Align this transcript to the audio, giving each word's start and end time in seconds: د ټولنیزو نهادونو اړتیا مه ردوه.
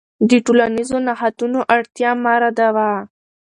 د 0.29 0.31
ټولنیزو 0.45 0.97
نهادونو 1.07 1.59
اړتیا 1.75 2.09
مه 2.23 2.33
ردوه. 2.41 2.91